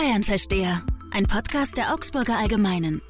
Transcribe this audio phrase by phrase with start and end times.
[0.00, 3.02] Bayern-Versteher, ein Podcast der Augsburger Allgemeinen.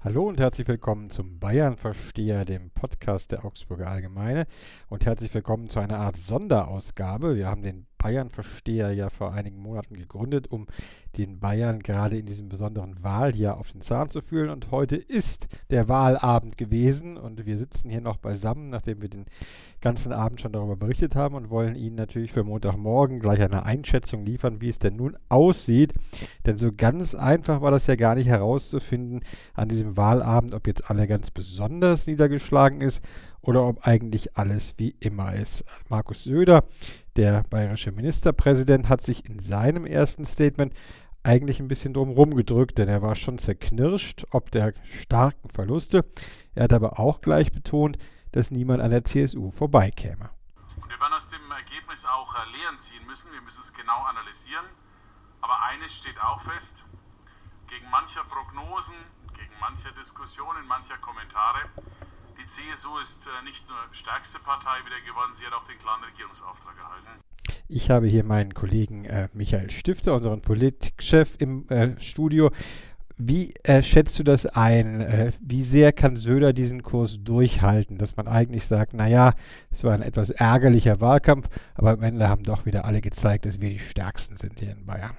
[0.00, 4.46] Hallo und herzlich willkommen zum Bayern-Versteher, dem Podcast der Augsburger Allgemeine.
[4.88, 7.36] Und herzlich willkommen zu einer Art Sonderausgabe.
[7.36, 10.66] Wir haben den Bayern-Versteher ja vor einigen Monaten gegründet, um
[11.16, 14.50] den Bayern gerade in diesem besonderen Wahljahr auf den Zahn zu fühlen.
[14.50, 19.26] Und heute ist der Wahlabend gewesen und wir sitzen hier noch beisammen, nachdem wir den
[19.80, 24.24] ganzen Abend schon darüber berichtet haben und wollen Ihnen natürlich für Montagmorgen gleich eine Einschätzung
[24.24, 25.94] liefern, wie es denn nun aussieht.
[26.44, 29.20] Denn so ganz einfach war das ja gar nicht herauszufinden
[29.54, 33.02] an diesem Wahlabend, ob jetzt alle ganz besonders niedergeschlagen ist
[33.40, 35.64] oder ob eigentlich alles wie immer ist.
[35.88, 36.64] Markus Söder
[37.16, 40.74] der bayerische Ministerpräsident hat sich in seinem ersten Statement
[41.22, 46.04] eigentlich ein bisschen drum gedrückt, denn er war schon zerknirscht ob der starken Verluste.
[46.54, 47.98] Er hat aber auch gleich betont,
[48.32, 50.30] dass niemand an der CSU vorbeikäme.
[50.76, 53.32] Und wir werden aus dem Ergebnis auch äh, Lehren ziehen müssen.
[53.32, 54.66] Wir müssen es genau analysieren.
[55.40, 56.84] Aber eines steht auch fest.
[57.68, 58.94] Gegen mancher Prognosen,
[59.34, 61.60] gegen mancher Diskussionen, mancher Kommentare
[62.38, 66.02] die CSU ist äh, nicht nur stärkste Partei wieder geworden, sie hat auch den klaren
[66.04, 67.22] Regierungsauftrag erhalten.
[67.68, 72.50] Ich habe hier meinen Kollegen äh, Michael Stifter, unseren Politikchef im äh, Studio.
[73.18, 75.00] Wie äh, schätzt du das ein?
[75.00, 79.32] Äh, wie sehr kann Söder diesen Kurs durchhalten, dass man eigentlich sagt, naja,
[79.70, 83.60] es war ein etwas ärgerlicher Wahlkampf, aber am Ende haben doch wieder alle gezeigt, dass
[83.60, 85.16] wir die Stärksten sind hier in Bayern?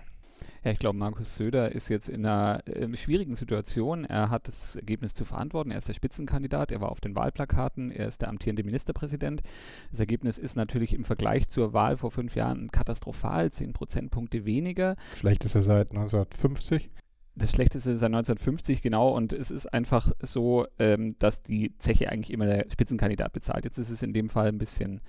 [0.67, 4.03] Ja, ich glaube, Markus Söder ist jetzt in einer äh, schwierigen Situation.
[4.03, 5.71] Er hat das Ergebnis zu verantworten.
[5.71, 6.73] Er ist der Spitzenkandidat.
[6.73, 7.89] Er war auf den Wahlplakaten.
[7.89, 9.43] Er ist der amtierende Ministerpräsident.
[9.91, 13.49] Das Ergebnis ist natürlich im Vergleich zur Wahl vor fünf Jahren katastrophal.
[13.49, 14.97] Zehn Prozentpunkte weniger.
[15.15, 16.89] Schlechteste seit 1950
[17.37, 19.15] das Schlechteste seit 1950, genau.
[19.15, 23.65] Und es ist einfach so, ähm, dass die Zeche eigentlich immer der Spitzenkandidat bezahlt.
[23.65, 25.01] Jetzt ist es in dem Fall ein bisschen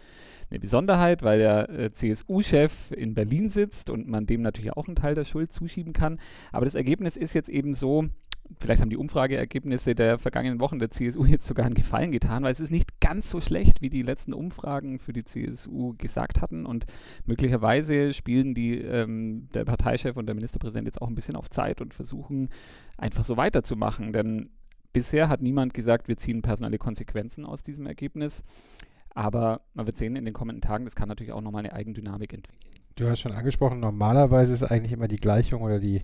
[0.51, 4.97] eine Besonderheit, weil der äh, CSU-Chef in Berlin sitzt und man dem natürlich auch einen
[4.97, 6.19] Teil der Schuld zuschieben kann.
[6.53, 8.09] Aber das Ergebnis ist jetzt eben so,
[8.59, 12.53] vielleicht haben die Umfrageergebnisse der vergangenen Wochen der CSU jetzt sogar einen Gefallen getan, weil
[12.53, 16.67] es ist nicht ganz so schlecht, wie die letzten Umfragen für die CSU gesagt hatten.
[16.67, 16.87] Und
[17.27, 21.81] möglicherweise spielen die, ähm, der Parteichef und der Ministerpräsident jetzt auch ein bisschen auf Zeit
[21.81, 22.49] und versuchen
[22.97, 24.13] einfach so weiterzumachen.
[24.13, 24.51] Denn
[24.93, 28.43] bisher hat niemand gesagt, wir ziehen personelle Konsequenzen aus diesem Ergebnis.
[29.15, 32.33] Aber man wird sehen in den kommenden Tagen, das kann natürlich auch nochmal eine Eigendynamik
[32.33, 32.78] entwickeln.
[32.99, 36.03] Du hast schon angesprochen, normalerweise ist eigentlich immer die Gleichung oder die,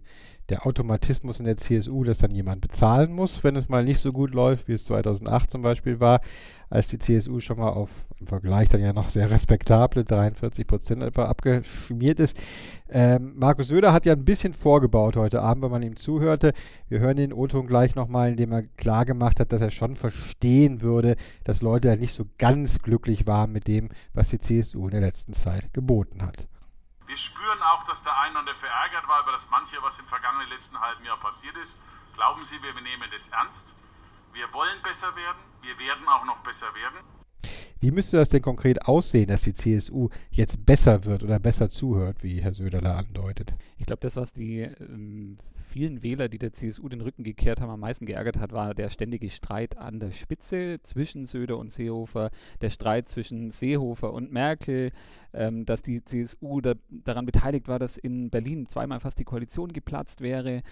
[0.49, 4.13] der Automatismus in der CSU, dass dann jemand bezahlen muss, wenn es mal nicht so
[4.13, 6.21] gut läuft, wie es 2008 zum Beispiel war,
[6.71, 7.91] als die CSU schon mal auf
[8.21, 12.41] im Vergleich dann ja noch sehr respektable 43 Prozent etwa abgeschmiert ist.
[12.89, 16.53] Ähm, Markus Söder hat ja ein bisschen vorgebaut heute Abend, wenn man ihm zuhörte.
[16.89, 19.97] Wir hören den O-Ton gleich nochmal, in dem er klar gemacht hat, dass er schon
[19.97, 24.85] verstehen würde, dass Leute ja nicht so ganz glücklich waren mit dem, was die CSU
[24.85, 26.47] in der letzten Zeit geboten hat.
[27.07, 30.49] Wir spüren auch, dass der eine oder verärgert war über das manche, was im vergangenen
[30.49, 31.77] letzten halben Jahr passiert ist.
[32.15, 33.75] Glauben Sie, wir nehmen das ernst.
[34.33, 35.39] Wir wollen besser werden.
[35.63, 36.99] Wir werden auch noch besser werden.
[37.85, 42.23] Wie müsste das denn konkret aussehen, dass die CSU jetzt besser wird oder besser zuhört,
[42.23, 43.55] wie Herr Söderler andeutet?
[43.77, 47.69] Ich glaube, das, was die ähm, vielen Wähler, die der CSU den Rücken gekehrt haben,
[47.69, 52.31] am meisten geärgert hat, war der ständige Streit an der Spitze zwischen Söder und Seehofer,
[52.63, 54.91] der Streit zwischen Seehofer und Merkel,
[55.35, 59.75] ähm, dass die CSU da, daran beteiligt war, dass in Berlin zweimal fast die Koalition
[59.75, 60.63] geplatzt wäre.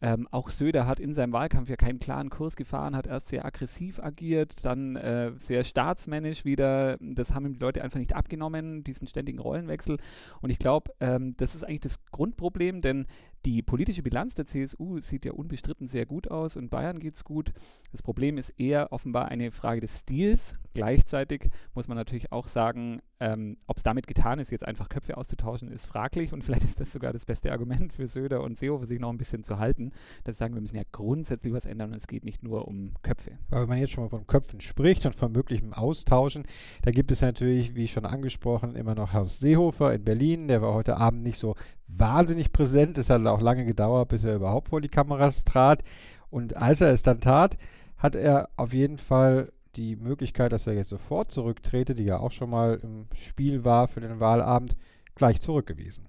[0.00, 3.44] Ähm, auch Söder hat in seinem Wahlkampf ja keinen klaren Kurs gefahren, hat erst sehr
[3.44, 6.61] aggressiv agiert, dann äh, sehr staatsmännisch wieder.
[7.00, 9.98] Das haben ihm die Leute einfach nicht abgenommen, diesen ständigen Rollenwechsel.
[10.40, 13.06] Und ich glaube, ähm, das ist eigentlich das Grundproblem, denn
[13.44, 17.24] die politische Bilanz der CSU sieht ja unbestritten sehr gut aus und Bayern geht es
[17.24, 17.52] gut.
[17.90, 20.54] Das Problem ist eher offenbar eine Frage des Stils.
[20.74, 25.16] Gleichzeitig muss man natürlich auch sagen, ähm, ob es damit getan ist, jetzt einfach Köpfe
[25.16, 28.86] auszutauschen, ist fraglich und vielleicht ist das sogar das beste Argument für Söder und Seehofer,
[28.86, 29.92] sich noch ein bisschen zu halten,
[30.24, 32.94] dass sie sagen, wir müssen ja grundsätzlich was ändern und es geht nicht nur um
[33.02, 33.38] Köpfe.
[33.50, 36.44] Aber wenn man jetzt schon mal von Köpfen spricht und von möglichem Austauschen,
[36.82, 40.48] da gibt es natürlich, wie schon angesprochen, immer noch Haus Seehofer in Berlin.
[40.48, 41.54] Der war heute Abend nicht so
[41.96, 42.98] wahnsinnig präsent.
[42.98, 45.82] Es hat auch lange gedauert, bis er überhaupt vor die Kameras trat.
[46.30, 47.56] Und als er es dann tat,
[47.98, 52.32] hat er auf jeden Fall die Möglichkeit, dass er jetzt sofort zurücktrete, die ja auch
[52.32, 54.76] schon mal im Spiel war für den Wahlabend,
[55.14, 56.08] gleich zurückgewiesen.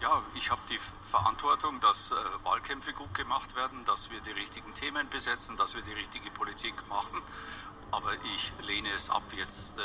[0.00, 4.74] Ja, ich habe die Verantwortung, dass äh, Wahlkämpfe gut gemacht werden, dass wir die richtigen
[4.74, 7.22] Themen besetzen, dass wir die richtige Politik machen.
[7.90, 9.82] Aber ich lehne es ab, jetzt äh,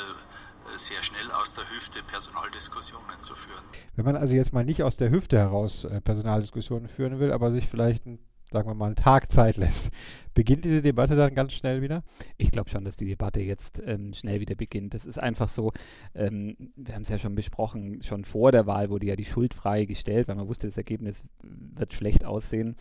[0.75, 3.63] sehr schnell aus der Hüfte Personaldiskussionen zu führen.
[3.95, 7.51] Wenn man also jetzt mal nicht aus der Hüfte heraus äh, Personaldiskussionen führen will, aber
[7.51, 8.19] sich vielleicht ein
[8.51, 9.91] sagen wir mal, einen Tag Zeit lässt,
[10.33, 12.03] beginnt diese Debatte dann ganz schnell wieder?
[12.37, 14.93] Ich glaube schon, dass die Debatte jetzt ähm, schnell wieder beginnt.
[14.93, 15.71] Das ist einfach so,
[16.15, 19.85] ähm, wir haben es ja schon besprochen, schon vor der Wahl wurde ja die Schuldfrage
[19.85, 22.75] gestellt, weil man wusste, das Ergebnis wird schlecht aussehen.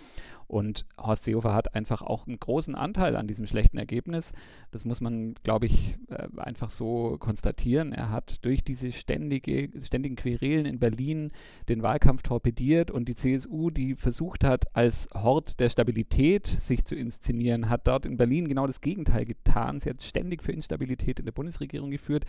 [0.49, 4.32] Und Horst Seehofer hat einfach auch einen großen Anteil an diesem schlechten Ergebnis.
[4.71, 7.93] Das muss man, glaube ich, äh, einfach so konstatieren.
[7.93, 11.32] Er hat durch diese ständige, ständigen Querelen in Berlin
[11.69, 16.94] den Wahlkampf torpediert und die CSU, die versucht hat, als Hort der Stabilität sich zu
[16.94, 19.81] inszenieren, hat dort in Berlin genau das Gegenteil getan.
[19.81, 22.25] Sie hat ständig für Instabilität in der Bundesregierung geführt.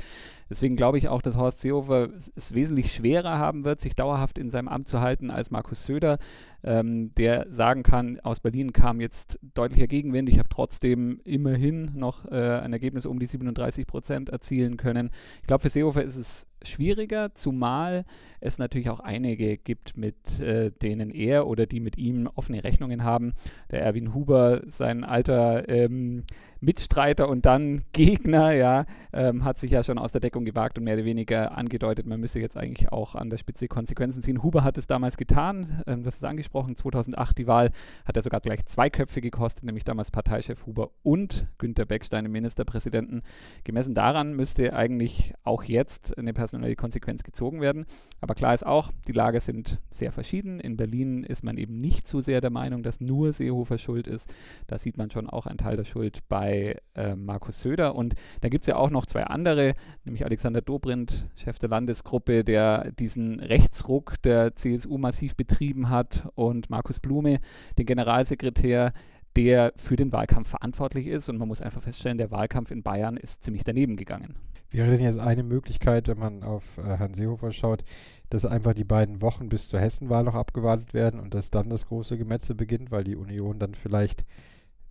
[0.49, 4.49] Deswegen glaube ich auch, dass Horst Seehofer es wesentlich schwerer haben wird, sich dauerhaft in
[4.49, 6.17] seinem Amt zu halten als Markus Söder,
[6.63, 10.29] ähm, der sagen kann, aus Berlin kam jetzt deutlicher Gegenwind.
[10.29, 15.11] Ich habe trotzdem immerhin noch äh, ein Ergebnis um die 37 Prozent erzielen können.
[15.41, 18.05] Ich glaube, für Seehofer ist es schwieriger, zumal
[18.39, 23.03] es natürlich auch einige gibt, mit äh, denen er oder die mit ihm offene Rechnungen
[23.03, 23.33] haben.
[23.71, 26.23] Der Erwin Huber, sein alter ähm,
[26.61, 30.83] Mitstreiter und dann Gegner, ja, ähm, hat sich ja schon aus der Deckung gewagt und
[30.83, 34.43] mehr oder weniger angedeutet, man müsse jetzt eigentlich auch an der Spitze Konsequenzen ziehen.
[34.43, 37.71] Huber hat es damals getan, ähm, das ist angesprochen, 2008 die Wahl
[38.05, 42.31] hat er sogar gleich zwei Köpfe gekostet, nämlich damals Parteichef Huber und Günter Beckstein, den
[42.31, 43.21] Ministerpräsidenten.
[43.63, 47.85] Gemessen daran müsste eigentlich auch jetzt eine personelle Konsequenz gezogen werden.
[48.21, 50.59] Aber klar ist auch, die Lager sind sehr verschieden.
[50.59, 54.33] In Berlin ist man eben nicht so sehr der Meinung, dass nur Seehofer schuld ist.
[54.67, 57.95] Da sieht man schon auch einen Teil der Schuld bei bei äh, Markus Söder.
[57.95, 62.43] Und da gibt es ja auch noch zwei andere, nämlich Alexander Dobrindt, Chef der Landesgruppe,
[62.43, 67.39] der diesen Rechtsruck der CSU massiv betrieben hat, und Markus Blume,
[67.77, 68.93] den Generalsekretär,
[69.35, 71.29] der für den Wahlkampf verantwortlich ist.
[71.29, 74.35] Und man muss einfach feststellen, der Wahlkampf in Bayern ist ziemlich daneben gegangen.
[74.71, 77.83] Wäre denn jetzt eine Möglichkeit, wenn man auf äh, Herrn Seehofer schaut,
[78.29, 81.87] dass einfach die beiden Wochen bis zur Hessenwahl noch abgewartet werden und dass dann das
[81.87, 84.25] große Gemetzel beginnt, weil die Union dann vielleicht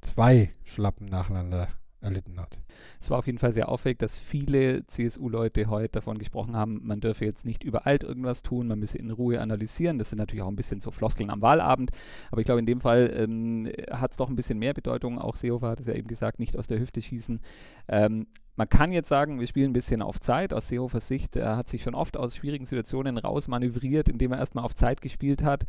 [0.01, 1.69] zwei Schlappen nacheinander
[2.01, 2.59] erlitten hat.
[3.01, 7.01] Es war auf jeden Fall sehr auffällig, dass viele CSU-Leute heute davon gesprochen haben, man
[7.01, 9.99] dürfe jetzt nicht überall irgendwas tun, man müsse in Ruhe analysieren.
[9.99, 11.91] Das sind natürlich auch ein bisschen so Floskeln am Wahlabend,
[12.31, 15.19] aber ich glaube, in dem Fall ähm, hat es doch ein bisschen mehr Bedeutung.
[15.19, 17.41] Auch Seehofer hat es ja eben gesagt, nicht aus der Hüfte schießen.
[17.89, 20.53] Ähm, man kann jetzt sagen, wir spielen ein bisschen auf Zeit.
[20.53, 24.65] Aus Seehofers Sicht, er hat sich schon oft aus schwierigen Situationen rausmanövriert, indem er erstmal
[24.65, 25.65] auf Zeit gespielt hat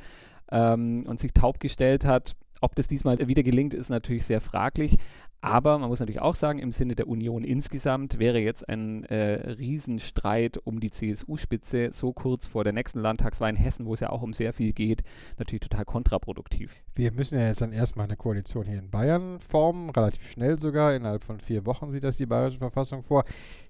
[0.51, 2.35] ähm, und sich taub gestellt hat.
[2.61, 4.97] Ob das diesmal wieder gelingt, ist natürlich sehr fraglich.
[5.41, 9.51] Aber man muss natürlich auch sagen, im Sinne der Union insgesamt wäre jetzt ein äh,
[9.51, 14.09] Riesenstreit um die CSU-Spitze so kurz vor der nächsten Landtagswahl in Hessen, wo es ja
[14.09, 15.01] auch um sehr viel geht,
[15.37, 16.75] natürlich total kontraproduktiv.
[16.93, 20.93] Wir müssen ja jetzt dann erstmal eine Koalition hier in Bayern formen, relativ schnell sogar.
[20.93, 23.23] Innerhalb von vier Wochen sieht das die bayerische Verfassung vor.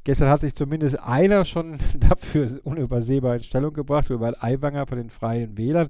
[0.03, 5.11] Gestern hat sich zumindest einer schon dafür unübersehbar in Stellung gebracht, Robert Aiwanger von den
[5.11, 5.89] Freien Wählern,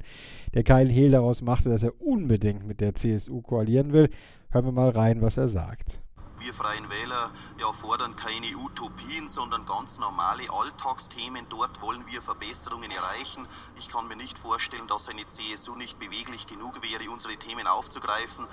[0.53, 4.09] der keinen Hehl daraus machte, dass er unbedingt mit der CSU koalieren will.
[4.51, 6.01] Hören wir mal rein, was er sagt.
[6.39, 7.29] Wir Freien Wähler
[7.59, 11.45] ja, fordern keine Utopien, sondern ganz normale Alltagsthemen.
[11.49, 13.45] Dort wollen wir Verbesserungen erreichen.
[13.77, 18.45] Ich kann mir nicht vorstellen, dass eine CSU nicht beweglich genug wäre, unsere Themen aufzugreifen.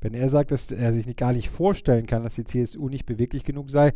[0.00, 3.06] Wenn er sagt, dass er sich nicht, gar nicht vorstellen kann, dass die CSU nicht
[3.06, 3.94] beweglich genug sei,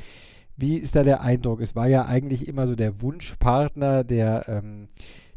[0.57, 1.61] wie ist da der Eindruck?
[1.61, 4.89] Es war ja eigentlich immer so der Wunschpartner der ähm,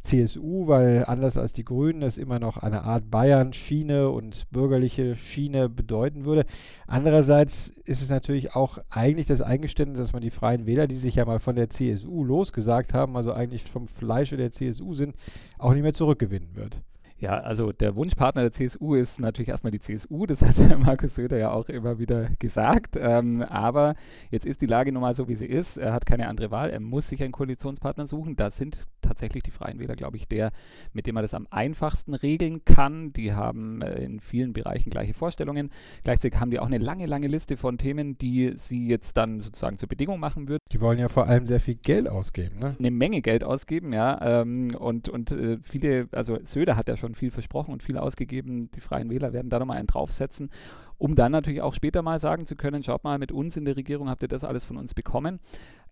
[0.04, 5.70] CSU, weil anders als die Grünen es immer noch eine Art Bayern-Schiene und bürgerliche Schiene
[5.70, 6.46] bedeuten würde.
[6.88, 11.16] Andererseits ist es natürlich auch eigentlich das Eingeständnis, dass man die Freien Wähler, die sich
[11.16, 15.16] ja mal von der CSU losgesagt haben, also eigentlich vom Fleische der CSU sind,
[15.58, 16.82] auch nicht mehr zurückgewinnen wird.
[17.18, 21.16] Ja, also der Wunschpartner der CSU ist natürlich erstmal die CSU, das hat der Markus
[21.16, 22.98] Söder ja auch immer wieder gesagt.
[23.00, 23.96] Ähm, aber
[24.30, 25.78] jetzt ist die Lage nun mal so, wie sie ist.
[25.78, 26.72] Er hat keine andere Wahl.
[26.72, 28.36] Er muss sich einen Koalitionspartner suchen.
[28.36, 30.52] Da sind tatsächlich die Freien Wähler, glaube ich, der,
[30.94, 33.14] mit dem er das am einfachsten regeln kann.
[33.14, 35.70] Die haben äh, in vielen Bereichen gleiche Vorstellungen.
[36.04, 39.78] Gleichzeitig haben die auch eine lange, lange Liste von Themen, die sie jetzt dann sozusagen
[39.78, 40.60] zur Bedingung machen würden.
[40.72, 42.76] Die wollen ja vor allem sehr viel Geld ausgeben, ne?
[42.80, 44.42] Eine Menge Geld ausgeben, ja.
[44.42, 48.72] Ähm, und und äh, viele, also Söder hat ja schon viel versprochen und viel ausgegeben.
[48.72, 50.50] Die Freien Wähler werden da nochmal einen draufsetzen,
[50.98, 53.76] um dann natürlich auch später mal sagen zu können, schaut mal, mit uns in der
[53.76, 55.40] Regierung habt ihr das alles von uns bekommen.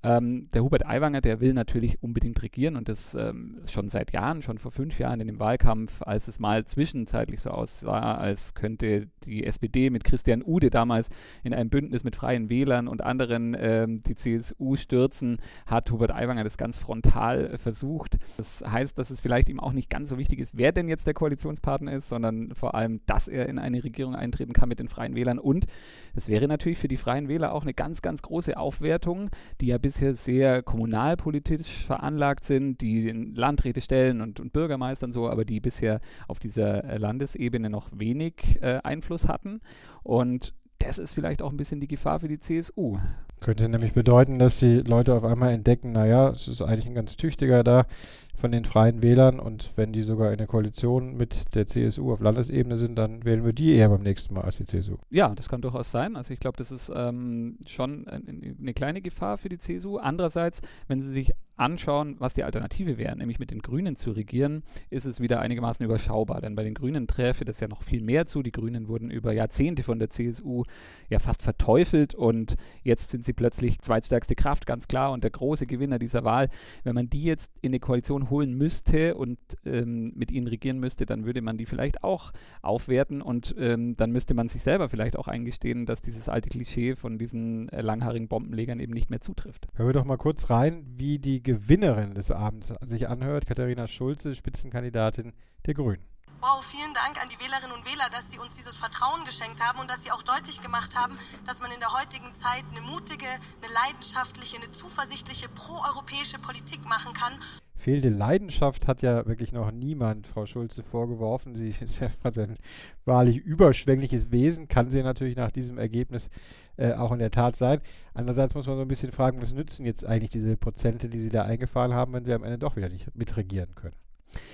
[0.04, 4.42] Ähm, der Hubert Aiwanger, der will natürlich unbedingt regieren und das ähm, schon seit Jahren,
[4.42, 9.10] schon vor fünf Jahren in dem Wahlkampf, als es mal zwischenzeitlich so aussah, als könnte
[9.26, 11.10] die SPD mit Christian Ude damals
[11.44, 16.44] in einem Bündnis mit Freien Wählern und anderen ähm, die CSU stürzen, hat Hubert Aiwanger
[16.44, 18.18] das ganz frontal versucht.
[18.38, 21.06] Das heißt, dass es vielleicht ihm auch nicht ganz so wichtig ist, wer denn jetzt
[21.06, 24.90] der Koalitionspartner ist, sondern vor allem, dass er in eine Regierung eintreten kann mit den
[24.90, 25.68] Freien Wählern und
[26.16, 29.30] es wäre natürlich für die Freien Wähler auch eine ganz, ganz große Aufwertung,
[29.60, 35.12] die ja bis bisher sehr kommunalpolitisch veranlagt sind, die Landräte stellen und, und Bürgermeister und
[35.12, 39.60] so, aber die bisher auf dieser äh, Landesebene noch wenig äh, Einfluss hatten.
[40.02, 43.00] Und das ist vielleicht auch ein bisschen die Gefahr für die CSU.
[43.42, 47.18] Könnte nämlich bedeuten, dass die Leute auf einmal entdecken, naja, es ist eigentlich ein ganz
[47.18, 47.86] tüchtiger da
[48.36, 52.22] von den Freien Wählern und wenn die sogar in der Koalition mit der CSU auf
[52.22, 54.98] Landesebene sind, dann wählen wir die eher beim nächsten Mal als die CSU.
[55.10, 56.16] Ja, das kann durchaus sein.
[56.16, 59.98] Also ich glaube, das ist ähm, schon eine kleine Gefahr für die CSU.
[59.98, 64.64] Andererseits, wenn sie sich anschauen, was die Alternative wäre, nämlich mit den Grünen zu regieren,
[64.90, 66.42] ist es wieder einigermaßen überschaubar.
[66.42, 68.42] Denn bei den Grünen träfe das ja noch viel mehr zu.
[68.42, 70.64] Die Grünen wurden über Jahrzehnte von der CSU
[71.10, 75.68] ja fast verteufelt und jetzt sind sie plötzlich zweitstärkste Kraft, ganz klar, und der große
[75.68, 76.50] Gewinner dieser Wahl.
[76.84, 81.06] Wenn man die jetzt in eine Koalition holen müsste und ähm, mit ihnen regieren müsste,
[81.06, 85.18] dann würde man die vielleicht auch aufwerten und ähm, dann müsste man sich selber vielleicht
[85.18, 89.68] auch eingestehen, dass dieses alte Klischee von diesen äh, langhaarigen Bombenlegern eben nicht mehr zutrifft.
[89.76, 94.36] Hören wir doch mal kurz rein, wie die Gewinnerin des Abends sich anhört, Katharina Schulze,
[94.36, 95.34] Spitzenkandidatin
[95.66, 96.11] der Grünen.
[96.42, 99.78] Wow, vielen Dank an die Wählerinnen und Wähler, dass sie uns dieses Vertrauen geschenkt haben
[99.80, 103.28] und dass sie auch deutlich gemacht haben, dass man in der heutigen Zeit eine mutige,
[103.28, 107.34] eine leidenschaftliche, eine zuversichtliche, proeuropäische Politik machen kann.
[107.76, 111.54] Fehlende Leidenschaft hat ja wirklich noch niemand Frau Schulze vorgeworfen.
[111.54, 112.58] Sie ist ja ein
[113.06, 116.32] wahrlich überschwängliches Wesen, kann sie natürlich nach diesem Ergebnis
[116.76, 117.82] äh, auch in der Tat sein.
[118.16, 121.30] Andererseits muss man so ein bisschen fragen, was nützen jetzt eigentlich diese Prozente, die sie
[121.30, 124.01] da eingefahren haben, wenn sie am Ende doch wieder nicht mitregieren können.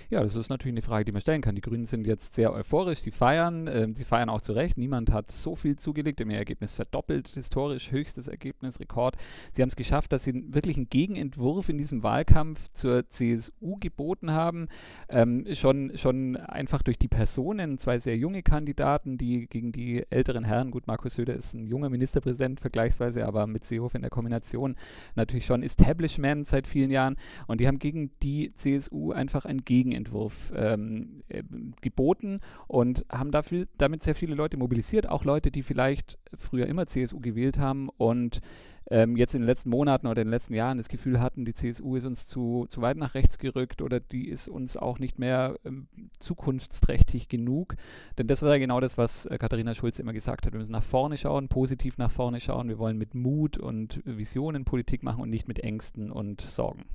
[0.09, 1.55] Ja, das ist natürlich eine Frage, die man stellen kann.
[1.55, 4.77] Die Grünen sind jetzt sehr euphorisch, sie feiern, äh, sie feiern auch zu Recht.
[4.77, 9.17] Niemand hat so viel zugelegt, im Ergebnis verdoppelt, historisch höchstes Ergebnis, Rekord.
[9.53, 14.31] Sie haben es geschafft, dass sie wirklich einen Gegenentwurf in diesem Wahlkampf zur CSU geboten
[14.31, 14.67] haben.
[15.09, 20.43] Ähm, schon, schon einfach durch die Personen, zwei sehr junge Kandidaten, die gegen die älteren
[20.43, 24.75] Herren, gut, Markus Söder ist ein junger Ministerpräsident vergleichsweise, aber mit Seehofer in der Kombination
[25.15, 27.17] natürlich schon Establishment seit vielen Jahren.
[27.47, 31.43] Und die haben gegen die CSU einfach ein Gegenentwurf ähm, äh,
[31.81, 36.87] geboten und haben dafür, damit sehr viele Leute mobilisiert, auch Leute, die vielleicht früher immer
[36.87, 38.41] CSU gewählt haben und
[38.89, 41.53] ähm, jetzt in den letzten Monaten oder in den letzten Jahren das Gefühl hatten, die
[41.53, 45.19] CSU ist uns zu, zu weit nach rechts gerückt oder die ist uns auch nicht
[45.19, 45.87] mehr ähm,
[46.19, 47.75] zukunftsträchtig genug.
[48.17, 50.53] Denn das war ja genau das, was äh, Katharina Schulze immer gesagt hat.
[50.53, 52.69] Wir müssen nach vorne schauen, positiv nach vorne schauen.
[52.69, 56.85] Wir wollen mit Mut und Visionen Politik machen und nicht mit Ängsten und Sorgen.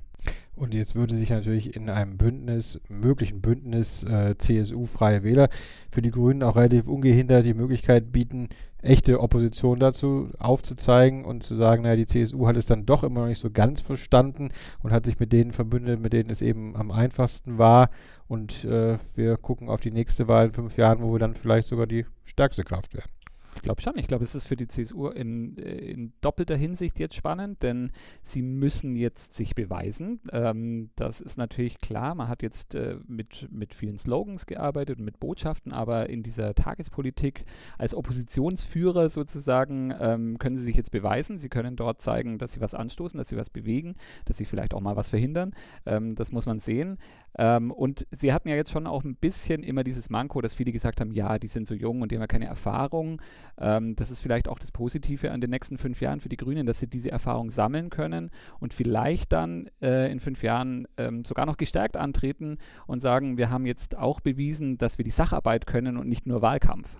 [0.54, 5.48] Und jetzt würde sich natürlich in einem Bündnis, möglichen Bündnis äh, CSU-Freie Wähler
[5.90, 8.48] für die Grünen auch relativ ungehindert die Möglichkeit bieten,
[8.82, 13.20] echte Opposition dazu aufzuzeigen und zu sagen, naja, die CSU hat es dann doch immer
[13.20, 14.50] noch nicht so ganz verstanden
[14.82, 17.90] und hat sich mit denen verbündet, mit denen es eben am einfachsten war.
[18.28, 21.68] Und äh, wir gucken auf die nächste Wahl in fünf Jahren, wo wir dann vielleicht
[21.68, 23.10] sogar die stärkste Kraft werden.
[23.54, 23.99] Ich glaube schon.
[23.99, 27.92] Ich glaube, es ist für die CSU in, äh, in, doppelter Hinsicht jetzt spannend, denn
[28.23, 30.21] sie müssen jetzt sich beweisen.
[30.32, 32.14] Ähm, das ist natürlich klar.
[32.14, 36.54] Man hat jetzt äh, mit, mit vielen Slogans gearbeitet und mit Botschaften, aber in dieser
[36.54, 37.44] Tagespolitik
[37.78, 41.38] als Oppositionsführer sozusagen ähm, können sie sich jetzt beweisen.
[41.38, 44.75] Sie können dort zeigen, dass sie was anstoßen, dass sie was bewegen, dass sie vielleicht
[44.75, 45.54] auch mal was verhindern.
[45.87, 46.99] Ähm, das muss man sehen.
[47.38, 50.73] Ähm, und sie hatten ja jetzt schon auch ein bisschen immer dieses Manko, dass viele
[50.73, 53.21] gesagt haben, ja, die sind so jung und die haben ja keine Erfahrung.
[53.58, 56.66] Ähm, das ist vielleicht auch das Positive an den nächsten fünf Jahren für die Grünen,
[56.66, 58.30] dass sie diese Erfahrung sammeln können
[58.61, 63.50] und vielleicht dann äh, in fünf Jahren ähm, sogar noch gestärkt antreten und sagen, wir
[63.50, 66.96] haben jetzt auch bewiesen, dass wir die Sacharbeit können und nicht nur Wahlkampf.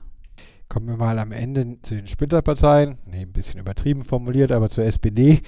[0.73, 2.97] Kommen wir mal am Ende zu den Splitterparteien.
[3.05, 5.43] Nee, ein bisschen übertrieben formuliert, aber zur SPD.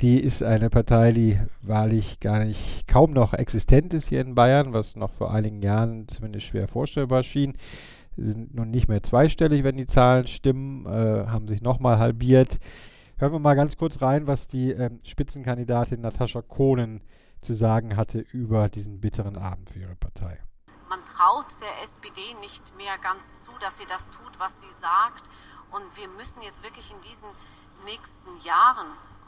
[0.00, 4.72] Die ist eine Partei, die wahrlich gar nicht, kaum noch existent ist hier in Bayern,
[4.72, 7.54] was noch vor einigen Jahren zumindest schwer vorstellbar schien
[8.18, 12.58] sind nun nicht mehr zweistellig, wenn die Zahlen stimmen, äh, haben sich nochmal halbiert.
[13.16, 17.00] Hören wir mal ganz kurz rein, was die äh, Spitzenkandidatin Natascha Kohnen
[17.40, 20.40] zu sagen hatte über diesen bitteren Abend für ihre Partei.
[20.88, 25.28] Man traut der SPD nicht mehr ganz zu, dass sie das tut, was sie sagt.
[25.70, 27.28] Und wir müssen jetzt wirklich in diesen
[27.84, 28.86] nächsten Jahren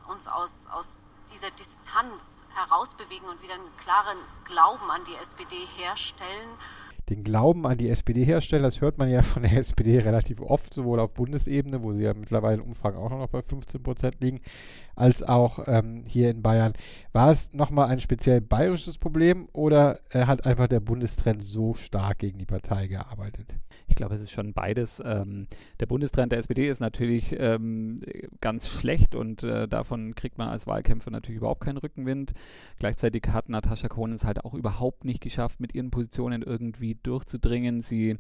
[0.09, 6.51] uns aus, aus dieser Distanz herausbewegen und wieder einen klaren Glauben an die SPD herstellen
[7.11, 8.63] den Glauben an die SPD herstellen.
[8.63, 12.15] Das hört man ja von der SPD relativ oft, sowohl auf Bundesebene, wo sie ja
[12.15, 14.41] mittlerweile im Umfang auch noch bei 15 Prozent liegen,
[14.97, 16.73] als auch ähm, hier in Bayern.
[17.13, 22.19] War es nochmal ein speziell bayerisches Problem oder äh, hat einfach der Bundestrend so stark
[22.19, 23.57] gegen die Partei gearbeitet?
[23.89, 25.03] Ich glaube, es ist schon beides.
[25.05, 25.49] Ähm,
[25.81, 28.01] der Bundestrend der SPD ist natürlich ähm,
[28.41, 32.33] ganz schlecht und äh, davon kriegt man als Wahlkämpfer natürlich überhaupt keinen Rückenwind.
[32.79, 37.83] Gleichzeitig hat Natascha Kohn es halt auch überhaupt nicht geschafft, mit ihren Positionen irgendwie durchzudringen.
[37.83, 38.19] Sie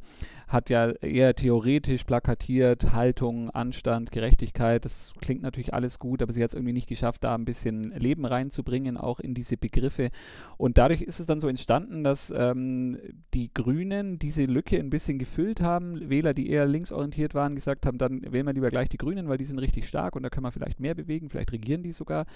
[0.48, 4.84] hat ja eher theoretisch plakatiert, Haltung, Anstand, Gerechtigkeit.
[4.84, 7.92] Das klingt natürlich alles gut, aber sie hat es irgendwie nicht geschafft, da ein bisschen
[7.98, 10.10] Leben reinzubringen, auch in diese Begriffe.
[10.56, 12.98] Und dadurch ist es dann so entstanden, dass ähm,
[13.34, 16.10] die Grünen diese Lücke ein bisschen gefüllt haben.
[16.10, 19.38] Wähler, die eher linksorientiert waren, gesagt haben, dann wählen wir lieber gleich die Grünen, weil
[19.38, 22.26] die sind richtig stark und da können wir vielleicht mehr bewegen, vielleicht regieren die sogar.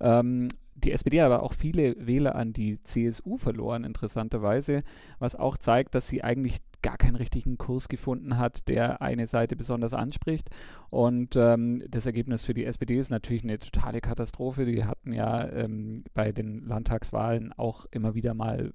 [0.00, 4.82] Ähm, die SPD hat aber auch viele Wähler an die CSU verloren, interessanterweise,
[5.18, 9.56] was auch zeigt, dass sie eigentlich gar keinen richtigen Kurs gefunden hat, der eine Seite
[9.56, 10.50] besonders anspricht.
[10.90, 14.66] Und ähm, das Ergebnis für die SPD ist natürlich eine totale Katastrophe.
[14.66, 18.74] Die hatten ja ähm, bei den Landtagswahlen auch immer wieder mal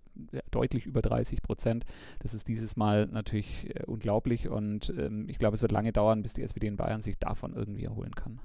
[0.50, 1.86] deutlich über 30 Prozent.
[2.18, 6.24] Das ist dieses Mal natürlich äh, unglaublich und ähm, ich glaube, es wird lange dauern,
[6.24, 8.40] bis die SPD in Bayern sich davon irgendwie erholen kann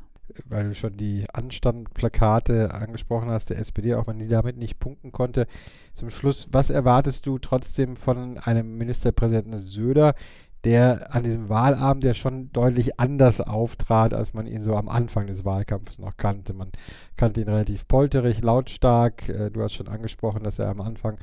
[0.47, 5.13] weil du schon die Anstandplakate angesprochen hast, der SPD, auch wenn die damit nicht punkten
[5.13, 5.47] konnte.
[5.95, 10.15] Zum Schluss, was erwartest du trotzdem von einem Ministerpräsidenten Söder,
[10.65, 15.27] der an diesem Wahlabend ja schon deutlich anders auftrat, als man ihn so am Anfang
[15.27, 16.55] des Wahlkampfes noch kannte.
[16.55, 16.71] Man
[17.17, 19.29] kannte ihn relativ polterig, lautstark.
[19.29, 21.19] Äh, du hast schon angesprochen, dass er am Anfang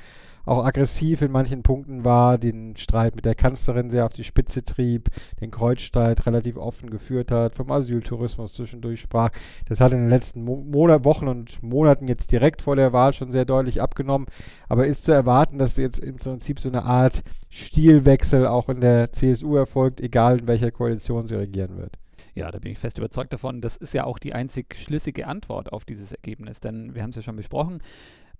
[0.45, 4.63] auch aggressiv in manchen Punkten war, den Streit mit der Kanzlerin sehr auf die Spitze
[4.63, 9.29] trieb, den Kreuzstreit relativ offen geführt hat, vom Asyltourismus zwischendurch sprach.
[9.67, 10.61] Das hat in den letzten Mo
[11.03, 14.27] Wochen und Monaten jetzt direkt vor der Wahl schon sehr deutlich abgenommen.
[14.67, 19.11] Aber ist zu erwarten, dass jetzt im Prinzip so eine Art Stilwechsel auch in der
[19.11, 21.97] CSU erfolgt, egal in welcher Koalition sie regieren wird.
[22.33, 23.61] Ja, da bin ich fest überzeugt davon.
[23.61, 27.17] Das ist ja auch die einzig schlüssige Antwort auf dieses Ergebnis, denn wir haben es
[27.17, 27.81] ja schon besprochen.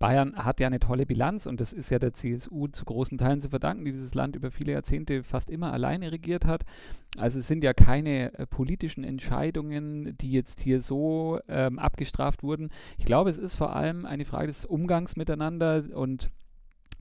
[0.01, 3.39] Bayern hat ja eine tolle Bilanz und das ist ja der CSU zu großen Teilen
[3.39, 6.65] zu verdanken, die dieses Land über viele Jahrzehnte fast immer alleine regiert hat.
[7.17, 12.71] Also es sind ja keine äh, politischen Entscheidungen, die jetzt hier so ähm, abgestraft wurden.
[12.97, 16.31] Ich glaube, es ist vor allem eine Frage des Umgangs miteinander und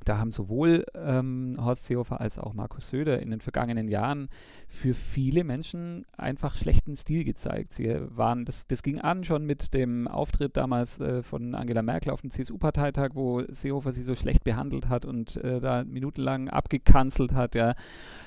[0.04, 4.28] da haben sowohl ähm, Horst Seehofer als auch Markus Söder in den vergangenen Jahren
[4.68, 7.74] für viele Menschen einfach schlechten Stil gezeigt.
[7.74, 12.12] Sie waren, das, das ging an schon mit dem Auftritt damals äh, von Angela Merkel
[12.12, 17.34] auf dem CSU-Parteitag, wo Seehofer sie so schlecht behandelt hat und äh, da minutenlang abgekanzelt
[17.34, 17.54] hat.
[17.54, 17.74] Ja.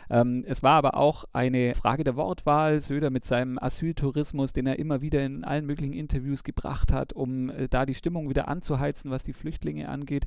[0.09, 2.81] Ähm, es war aber auch eine Frage der Wortwahl.
[2.81, 7.49] Söder mit seinem Asyltourismus, den er immer wieder in allen möglichen Interviews gebracht hat, um
[7.49, 10.25] äh, da die Stimmung wieder anzuheizen, was die Flüchtlinge angeht.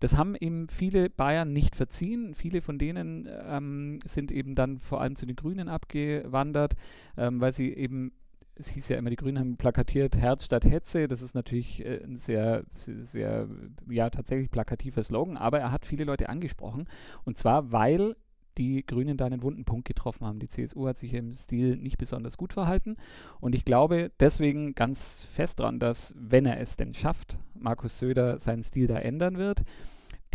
[0.00, 2.34] Das haben ihm viele Bayern nicht verziehen.
[2.34, 6.74] Viele von denen ähm, sind eben dann vor allem zu den Grünen abgewandert,
[7.16, 8.12] ähm, weil sie eben
[8.56, 11.08] es hieß ja immer, die Grünen haben plakatiert Herz statt Hetze.
[11.08, 13.48] Das ist natürlich äh, ein sehr, sehr, sehr,
[13.88, 16.88] ja, tatsächlich plakativer Slogan, aber er hat viele Leute angesprochen.
[17.24, 18.14] Und zwar, weil
[18.58, 20.38] die Grünen da einen wunden Punkt getroffen haben.
[20.38, 22.96] Die CSU hat sich im Stil nicht besonders gut verhalten.
[23.40, 28.38] Und ich glaube deswegen ganz fest daran, dass, wenn er es denn schafft, Markus Söder
[28.38, 29.64] seinen Stil da ändern wird.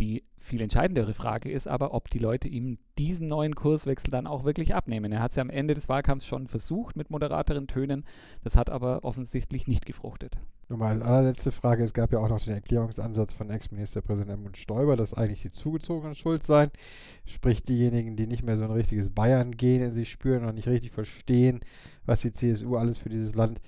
[0.00, 4.44] Die viel entscheidendere Frage ist aber, ob die Leute ihm diesen neuen Kurswechsel dann auch
[4.44, 5.12] wirklich abnehmen.
[5.12, 8.06] Er hat es ja am Ende des Wahlkampfs schon versucht mit moderateren Tönen.
[8.42, 10.38] Das hat aber offensichtlich nicht gefruchtet.
[10.70, 14.96] Nochmal als allerletzte Frage, es gab ja auch noch den Erklärungsansatz von Ex-Ministerpräsident Edmund Stoiber,
[14.96, 16.70] dass eigentlich die Zugezogenen schuld seien.
[17.26, 20.92] Sprich diejenigen, die nicht mehr so ein richtiges Bayern-Gehen in sich spüren und nicht richtig
[20.92, 21.60] verstehen,
[22.06, 23.60] was die CSU alles für dieses Land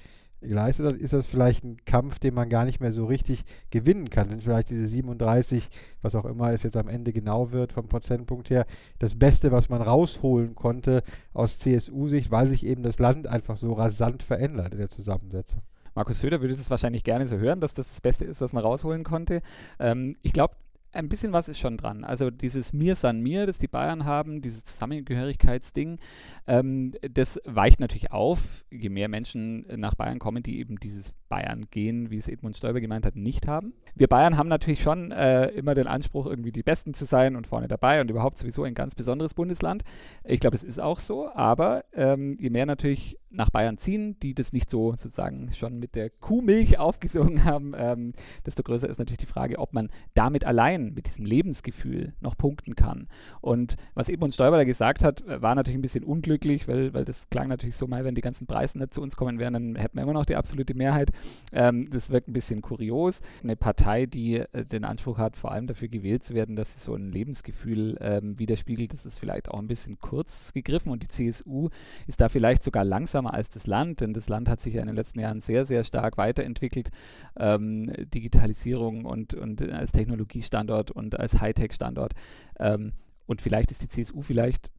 [0.42, 4.10] geleistet hat, ist das vielleicht ein Kampf, den man gar nicht mehr so richtig gewinnen
[4.10, 4.28] kann.
[4.28, 5.68] Sind vielleicht diese 37,
[6.02, 8.66] was auch immer es jetzt am Ende genau wird vom Prozentpunkt her,
[8.98, 11.02] das Beste, was man rausholen konnte
[11.32, 15.62] aus CSU-Sicht, weil sich eben das Land einfach so rasant verändert in der Zusammensetzung.
[15.94, 18.62] Markus Söder würde das wahrscheinlich gerne so hören, dass das das Beste ist, was man
[18.62, 19.42] rausholen konnte.
[19.78, 20.54] Ähm, ich glaube,
[20.92, 22.04] ein bisschen was ist schon dran.
[22.04, 25.98] Also dieses Mir san mir, das die Bayern haben, dieses Zusammengehörigkeitsding,
[26.46, 31.66] ähm, das weicht natürlich auf, je mehr Menschen nach Bayern kommen, die eben dieses Bayern
[31.70, 33.72] gehen, wie es Edmund Stoiber gemeint hat, nicht haben.
[33.94, 37.46] Wir Bayern haben natürlich schon äh, immer den Anspruch, irgendwie die Besten zu sein und
[37.46, 39.84] vorne dabei und überhaupt sowieso ein ganz besonderes Bundesland.
[40.24, 44.34] Ich glaube, es ist auch so, aber ähm, je mehr natürlich nach Bayern ziehen, die
[44.34, 48.12] das nicht so sozusagen schon mit der Kuhmilch aufgesogen haben, ähm,
[48.46, 52.76] desto größer ist natürlich die Frage, ob man damit allein, mit diesem Lebensgefühl, noch punkten
[52.76, 53.08] kann.
[53.40, 57.28] Und was Edmund Stoiber da gesagt hat, war natürlich ein bisschen unglücklich, weil, weil das
[57.30, 59.96] klang natürlich so mal, wenn die ganzen Preise nicht zu uns kommen wären, dann hätten
[59.96, 61.10] wir immer noch die absolute Mehrheit.
[61.52, 63.20] Ähm, das wirkt ein bisschen kurios.
[63.42, 66.80] Eine Partei, die äh, den Anspruch hat, vor allem dafür gewählt zu werden, dass sie
[66.80, 71.08] so ein Lebensgefühl ähm, widerspiegelt, das ist vielleicht auch ein bisschen kurz gegriffen und die
[71.08, 71.68] CSU
[72.06, 74.80] ist da vielleicht sogar langsam langsamer als das Land, denn das Land hat sich ja
[74.80, 76.90] in den letzten Jahren sehr, sehr stark weiterentwickelt.
[77.36, 82.14] Ähm, Digitalisierung und, und als Technologiestandort und als Hightech-Standort.
[82.58, 82.92] Ähm,
[83.26, 84.72] und vielleicht ist die CSU vielleicht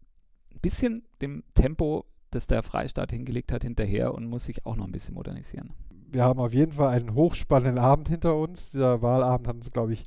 [0.53, 4.85] ein bisschen dem Tempo, das der Freistaat hingelegt hat, hinterher und muss sich auch noch
[4.85, 5.71] ein bisschen modernisieren.
[6.11, 8.71] Wir haben auf jeden Fall einen hochspannenden Abend hinter uns.
[8.71, 10.03] Dieser Wahlabend hat uns, glaube ich,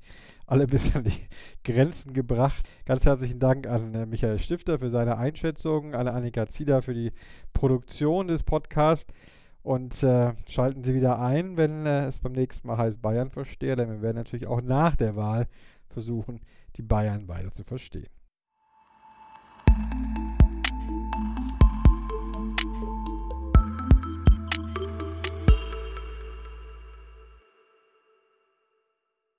[0.46, 1.28] alle bis an die
[1.64, 2.68] Grenzen gebracht.
[2.85, 7.12] Ganz herzlichen Dank an äh, Michael Stifter für seine Einschätzung, an Annika Zieder für die
[7.52, 9.12] Produktion des Podcasts.
[9.62, 13.74] Und äh, schalten Sie wieder ein, wenn äh, es beim nächsten Mal heißt Bayern verstehe,
[13.74, 15.48] denn wir werden natürlich auch nach der Wahl
[15.88, 16.40] versuchen,
[16.76, 18.06] die Bayern weiter zu verstehen.